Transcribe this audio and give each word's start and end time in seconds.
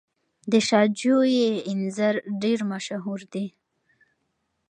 د 0.51 0.53
شاه 0.67 0.87
جوی 0.99 1.35
انځر 1.71 2.13
ډیر 2.41 2.59
مشهور 2.71 3.19
دي. 3.33 3.47